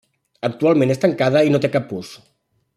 [0.47, 2.13] Actualment és tancada i no té cap ús.